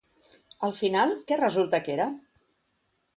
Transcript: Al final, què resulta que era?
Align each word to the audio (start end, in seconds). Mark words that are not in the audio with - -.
Al 0.67 0.73
final, 0.79 1.13
què 1.31 1.37
resulta 1.41 1.81
que 1.89 1.93
era? 1.99 2.09